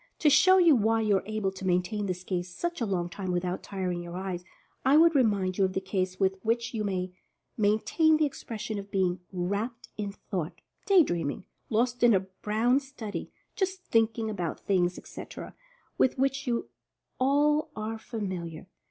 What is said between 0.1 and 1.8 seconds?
To show you why you are able to